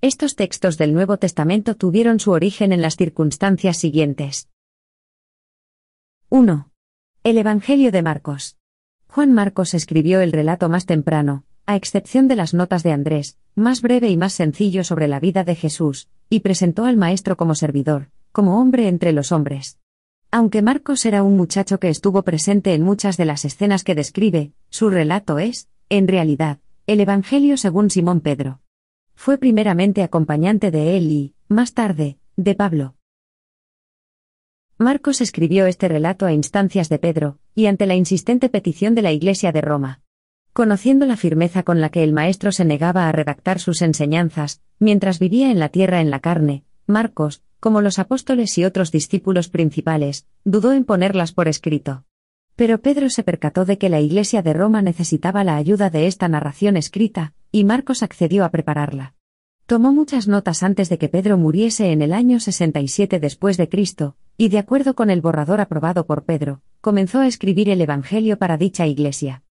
[0.00, 4.48] Estos textos del Nuevo Testamento tuvieron su origen en las circunstancias siguientes.
[6.28, 6.72] 1.
[7.26, 8.56] El Evangelio de Marcos.
[9.08, 13.82] Juan Marcos escribió el relato más temprano, a excepción de las notas de Andrés, más
[13.82, 18.10] breve y más sencillo sobre la vida de Jesús, y presentó al Maestro como servidor,
[18.30, 19.80] como hombre entre los hombres.
[20.30, 24.52] Aunque Marcos era un muchacho que estuvo presente en muchas de las escenas que describe,
[24.70, 28.60] su relato es, en realidad, el Evangelio según Simón Pedro.
[29.16, 32.95] Fue primeramente acompañante de él y, más tarde, de Pablo.
[34.78, 39.10] Marcos escribió este relato a instancias de Pedro, y ante la insistente petición de la
[39.10, 40.02] Iglesia de Roma.
[40.52, 45.18] Conociendo la firmeza con la que el Maestro se negaba a redactar sus enseñanzas, mientras
[45.18, 50.26] vivía en la tierra en la carne, Marcos, como los apóstoles y otros discípulos principales,
[50.44, 52.04] dudó en ponerlas por escrito.
[52.54, 56.28] Pero Pedro se percató de que la Iglesia de Roma necesitaba la ayuda de esta
[56.28, 59.14] narración escrita, y Marcos accedió a prepararla.
[59.64, 64.16] Tomó muchas notas antes de que Pedro muriese en el año 67 después de Cristo,
[64.36, 68.56] y de acuerdo con el borrador aprobado por Pedro, comenzó a escribir el Evangelio para
[68.56, 69.42] dicha iglesia.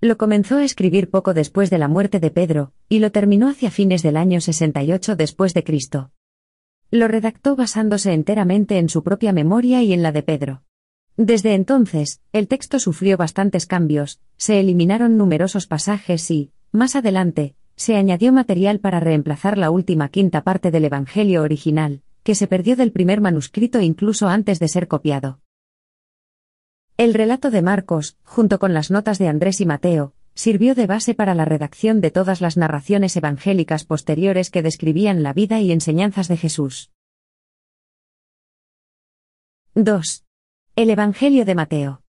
[0.00, 3.70] Lo comenzó a escribir poco después de la muerte de Pedro, y lo terminó hacia
[3.70, 6.10] fines del año 68 después de Cristo.
[6.90, 10.62] Lo redactó basándose enteramente en su propia memoria y en la de Pedro.
[11.16, 17.96] Desde entonces, el texto sufrió bastantes cambios, se eliminaron numerosos pasajes y, más adelante, se
[17.96, 22.92] añadió material para reemplazar la última quinta parte del Evangelio original, que se perdió del
[22.92, 25.40] primer manuscrito incluso antes de ser copiado.
[26.96, 31.14] El relato de Marcos, junto con las notas de Andrés y Mateo, sirvió de base
[31.14, 36.28] para la redacción de todas las narraciones evangélicas posteriores que describían la vida y enseñanzas
[36.28, 36.92] de Jesús.
[39.74, 40.24] 2.
[40.76, 42.02] El Evangelio de Mateo.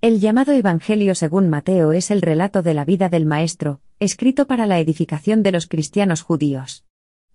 [0.00, 4.66] El llamado Evangelio según Mateo es el relato de la vida del Maestro, escrito para
[4.66, 6.85] la edificación de los cristianos judíos.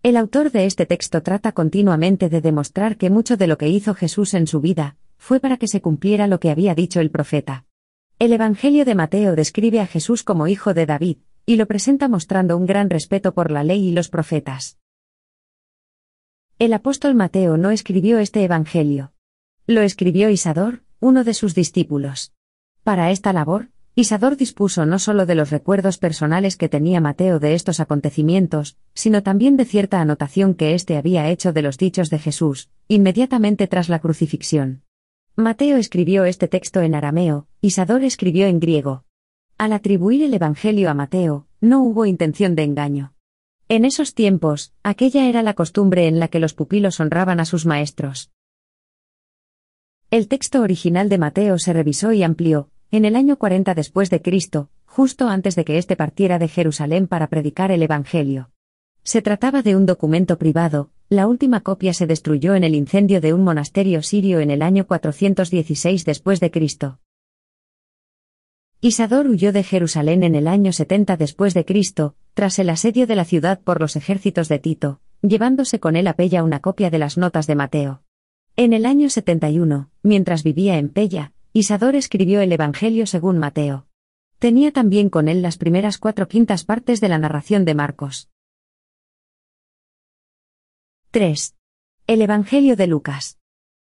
[0.03, 3.93] El autor de este texto trata continuamente de demostrar que mucho de lo que hizo
[3.93, 7.65] Jesús en su vida, fue para que se cumpliera lo que había dicho el profeta.
[8.17, 12.57] El Evangelio de Mateo describe a Jesús como hijo de David, y lo presenta mostrando
[12.57, 14.79] un gran respeto por la ley y los profetas.
[16.57, 19.13] El apóstol Mateo no escribió este Evangelio.
[19.67, 22.33] Lo escribió Isador, uno de sus discípulos.
[22.83, 23.69] Para esta labor,
[24.01, 29.21] Isador dispuso no solo de los recuerdos personales que tenía Mateo de estos acontecimientos, sino
[29.21, 33.89] también de cierta anotación que éste había hecho de los dichos de Jesús, inmediatamente tras
[33.89, 34.81] la crucifixión.
[35.35, 39.05] Mateo escribió este texto en arameo, Isador escribió en griego.
[39.59, 43.13] Al atribuir el Evangelio a Mateo, no hubo intención de engaño.
[43.69, 47.67] En esos tiempos, aquella era la costumbre en la que los pupilos honraban a sus
[47.67, 48.31] maestros.
[50.09, 54.21] El texto original de Mateo se revisó y amplió, en el año 40 después de
[54.21, 58.51] Cristo, justo antes de que éste partiera de Jerusalén para predicar el Evangelio.
[59.03, 63.33] Se trataba de un documento privado, la última copia se destruyó en el incendio de
[63.33, 66.99] un monasterio sirio en el año 416 después de Cristo.
[68.81, 73.15] Isador huyó de Jerusalén en el año 70 después de Cristo, tras el asedio de
[73.15, 76.99] la ciudad por los ejércitos de Tito, llevándose con él a Pella una copia de
[76.99, 78.01] las notas de Mateo.
[78.57, 83.85] En el año 71, mientras vivía en Pella, Isador escribió el Evangelio según Mateo.
[84.39, 88.29] Tenía también con él las primeras cuatro quintas partes de la narración de Marcos.
[91.11, 91.55] 3.
[92.07, 93.37] El Evangelio de Lucas.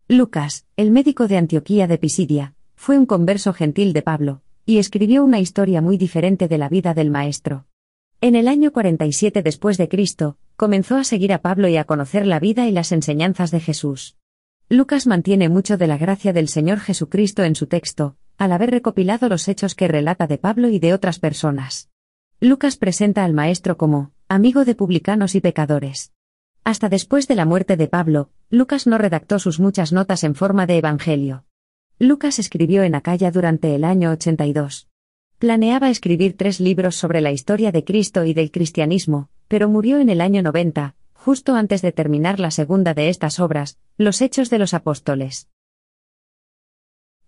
[0.09, 5.25] Lucas, el médico de Antioquía de Pisidia, fue un converso gentil de Pablo, y escribió
[5.25, 7.67] una historia muy diferente de la vida del maestro.
[8.21, 12.27] En el año 47 después de Cristo, comenzó a seguir a Pablo y a conocer
[12.27, 14.17] la vida y las enseñanzas de Jesús.
[14.73, 19.29] Lucas mantiene mucho de la gracia del Señor Jesucristo en su texto, al haber recopilado
[19.29, 21.91] los hechos que relata de Pablo y de otras personas.
[22.39, 26.13] Lucas presenta al maestro como, amigo de publicanos y pecadores.
[26.63, 30.67] Hasta después de la muerte de Pablo, Lucas no redactó sus muchas notas en forma
[30.67, 31.45] de evangelio.
[31.99, 34.87] Lucas escribió en Acaya durante el año 82.
[35.41, 40.11] Planeaba escribir tres libros sobre la historia de Cristo y del cristianismo, pero murió en
[40.11, 44.59] el año 90, justo antes de terminar la segunda de estas obras, Los Hechos de
[44.59, 45.51] los Apóstoles.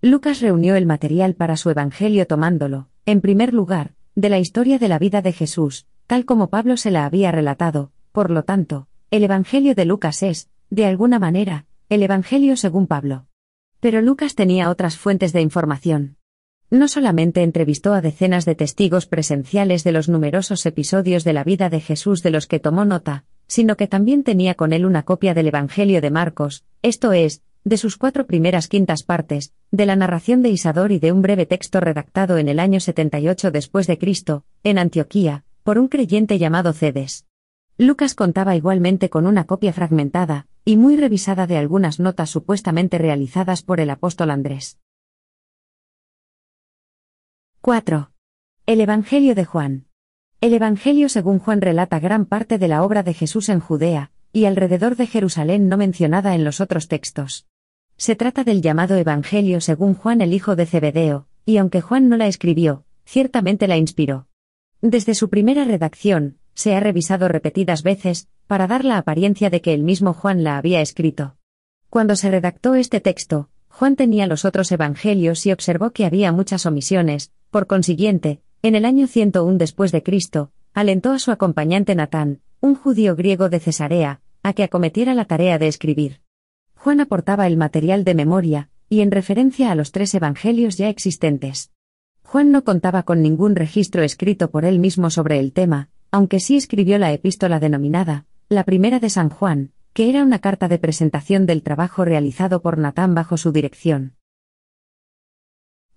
[0.01, 4.89] Lucas reunió el material para su Evangelio tomándolo, en primer lugar, de la historia de
[4.89, 9.25] la vida de Jesús, tal como Pablo se la había relatado, por lo tanto, el
[9.25, 13.27] Evangelio de Lucas es, de alguna manera, el Evangelio según Pablo.
[13.79, 16.17] Pero Lucas tenía otras fuentes de información.
[16.73, 21.69] No solamente entrevistó a decenas de testigos presenciales de los numerosos episodios de la vida
[21.69, 25.35] de Jesús de los que tomó nota, sino que también tenía con él una copia
[25.35, 30.41] del Evangelio de Marcos, esto es, de sus cuatro primeras quintas partes, de la narración
[30.41, 34.47] de Isador y de un breve texto redactado en el año 78 después de Cristo,
[34.65, 37.27] en Antioquía, por un creyente llamado Cedes.
[37.77, 43.63] Lucas contaba igualmente con una copia fragmentada y muy revisada de algunas notas supuestamente realizadas
[43.63, 44.79] por el apóstol Andrés.
[47.65, 48.11] 4.
[48.67, 49.87] El Evangelio de Juan.
[50.41, 54.47] El Evangelio según Juan relata gran parte de la obra de Jesús en Judea, y
[54.47, 57.47] alrededor de Jerusalén no mencionada en los otros textos.
[57.97, 62.17] Se trata del llamado Evangelio según Juan el hijo de Zebedeo, y aunque Juan no
[62.17, 64.27] la escribió, ciertamente la inspiró.
[64.81, 69.73] Desde su primera redacción, se ha revisado repetidas veces, para dar la apariencia de que
[69.73, 71.37] el mismo Juan la había escrito.
[71.91, 76.67] Cuando se redactó este texto, Juan tenía los otros evangelios y observó que había muchas
[76.67, 82.41] omisiones, por consiguiente, en el año 101 después de Cristo, alentó a su acompañante Natán,
[82.61, 86.23] un judío griego de Cesarea, a que acometiera la tarea de escribir.
[86.75, 91.71] Juan aportaba el material de memoria, y en referencia a los tres evangelios ya existentes.
[92.25, 96.57] Juan no contaba con ningún registro escrito por él mismo sobre el tema, aunque sí
[96.57, 101.45] escribió la epístola denominada, la primera de San Juan, que era una carta de presentación
[101.45, 104.15] del trabajo realizado por Natán bajo su dirección.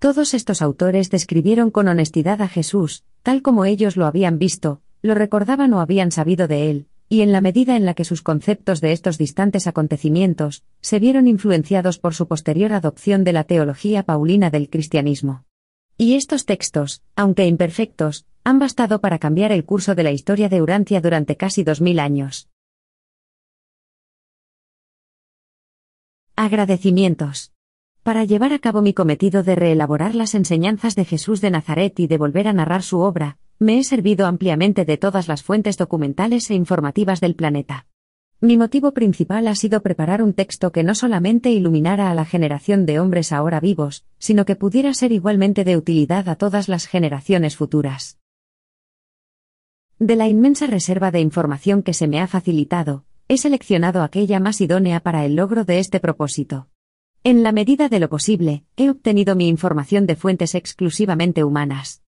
[0.05, 5.15] Todos estos autores describieron con honestidad a Jesús, tal como ellos lo habían visto, lo
[5.15, 8.81] recordaban o habían sabido de él, y en la medida en la que sus conceptos
[8.81, 14.51] de estos distantes acontecimientos se vieron influenciados por su posterior adopción de la teología paulina
[14.51, 15.43] del cristianismo.
[15.97, 20.61] Y estos textos, aunque imperfectos, han bastado para cambiar el curso de la historia de
[20.61, 22.47] Urantia durante casi dos mil años.
[26.35, 27.54] Agradecimientos.
[28.05, 32.05] Para llevar a cabo mi cometido de reelaborar las enseñanzas de Jesús de Nazaret y
[32.05, 36.51] de volver a narrar su obra, me he servido ampliamente de todas las fuentes documentales
[36.51, 37.87] e informativas del planeta.
[38.41, 42.85] Mi motivo principal ha sido preparar un texto que no solamente iluminara a la generación
[42.85, 47.55] de hombres ahora vivos, sino que pudiera ser igualmente de utilidad a todas las generaciones
[47.55, 48.19] futuras.
[49.97, 54.61] De la inmensa reserva de información que se me ha facilitado, he seleccionado aquella más
[54.61, 56.67] idónea para el logro de este propósito.
[57.27, 62.03] En la medida de lo posible, he obtenido mi información de fuentes exclusivamente humanas.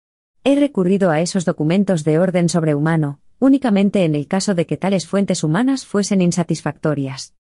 [0.43, 5.07] He recurrido a esos documentos de orden sobrehumano, únicamente en el caso de que tales
[5.07, 7.37] fuentes humanas fuesen insatisfactorias.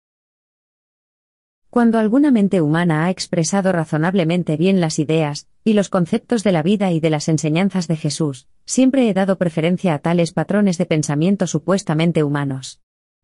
[1.70, 6.64] Cuando alguna mente humana ha expresado razonablemente bien las ideas, y los conceptos de la
[6.64, 10.86] vida y de las enseñanzas de Jesús, siempre he dado preferencia a tales patrones de
[10.86, 12.80] pensamiento supuestamente humanos.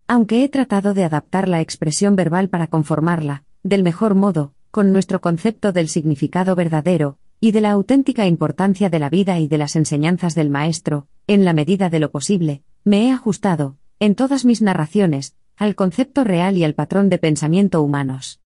[0.07, 5.21] Aunque he tratado de adaptar la expresión verbal para conformarla, del mejor modo, con nuestro
[5.21, 9.77] concepto del significado verdadero, y de la auténtica importancia de la vida y de las
[9.77, 14.63] enseñanzas del Maestro, en la medida de lo posible, me he ajustado, en todas mis
[14.63, 18.41] narraciones, al concepto real y al patrón de pensamiento humanos.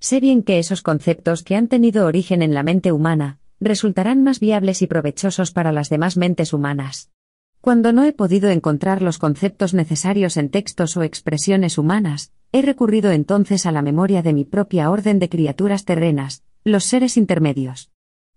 [0.00, 4.40] Sé bien que esos conceptos que han tenido origen en la mente humana, resultarán más
[4.40, 7.10] viables y provechosos para las demás mentes humanas.
[7.60, 13.10] Cuando no he podido encontrar los conceptos necesarios en textos o expresiones humanas, he recurrido
[13.10, 17.90] entonces a la memoria de mi propia orden de criaturas terrenas, los seres intermedios.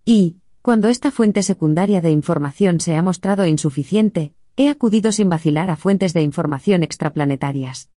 [0.05, 5.69] Y, cuando esta fuente secundaria de información se ha mostrado insuficiente, he acudido sin vacilar
[5.69, 7.91] a fuentes de información extraplanetarias.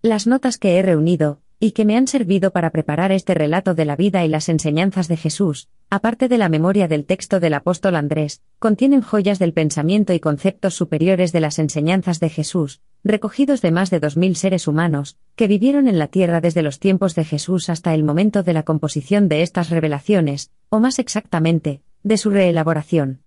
[0.00, 3.84] Las notas que he reunido, y que me han servido para preparar este relato de
[3.84, 7.96] la vida y las enseñanzas de Jesús, aparte de la memoria del texto del apóstol
[7.96, 13.72] Andrés, contienen joyas del pensamiento y conceptos superiores de las enseñanzas de Jesús, recogidos de
[13.72, 17.24] más de dos mil seres humanos, que vivieron en la tierra desde los tiempos de
[17.24, 22.30] Jesús hasta el momento de la composición de estas revelaciones, o más exactamente, de su
[22.30, 23.22] reelaboración.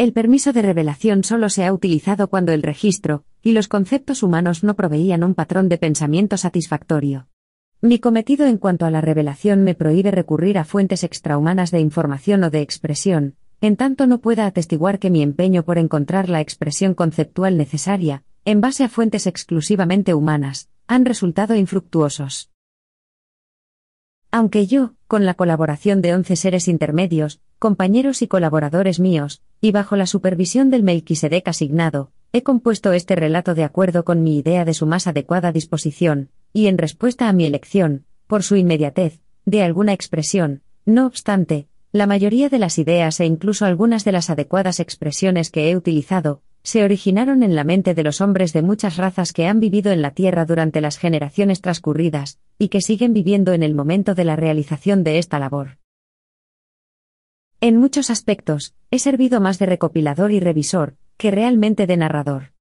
[0.00, 4.64] El permiso de revelación solo se ha utilizado cuando el registro, y los conceptos humanos
[4.64, 7.28] no proveían un patrón de pensamiento satisfactorio.
[7.82, 12.44] Mi cometido en cuanto a la revelación me prohíbe recurrir a fuentes extrahumanas de información
[12.44, 16.94] o de expresión, en tanto no pueda atestiguar que mi empeño por encontrar la expresión
[16.94, 22.50] conceptual necesaria, en base a fuentes exclusivamente humanas, han resultado infructuosos.
[24.30, 29.96] Aunque yo, con la colaboración de once seres intermedios, compañeros y colaboradores míos, y bajo
[29.96, 34.74] la supervisión del Melquisedec asignado, he compuesto este relato de acuerdo con mi idea de
[34.74, 39.92] su más adecuada disposición, y en respuesta a mi elección, por su inmediatez, de alguna
[39.92, 45.50] expresión, no obstante, la mayoría de las ideas e incluso algunas de las adecuadas expresiones
[45.50, 49.46] que he utilizado, se originaron en la mente de los hombres de muchas razas que
[49.46, 53.74] han vivido en la Tierra durante las generaciones transcurridas, y que siguen viviendo en el
[53.74, 55.79] momento de la realización de esta labor.
[57.60, 62.52] En muchos aspectos, he servido más de recopilador y revisor, que realmente de narrador.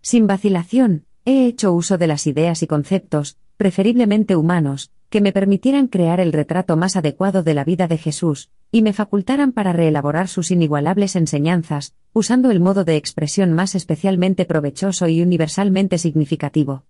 [0.00, 5.88] Sin vacilación, He hecho uso de las ideas y conceptos, preferiblemente humanos, que me permitieran
[5.88, 10.28] crear el retrato más adecuado de la vida de Jesús, y me facultaran para reelaborar
[10.28, 16.84] sus inigualables enseñanzas, usando el modo de expresión más especialmente provechoso y universalmente significativo.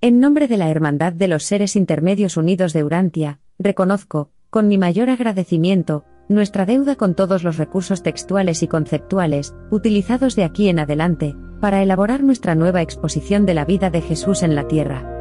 [0.00, 4.78] En nombre de la Hermandad de los Seres Intermedios Unidos de Urantia, reconozco, con mi
[4.78, 10.78] mayor agradecimiento, nuestra deuda con todos los recursos textuales y conceptuales, utilizados de aquí en
[10.78, 15.17] adelante, para elaborar nuestra nueva exposición de la vida de Jesús en la tierra.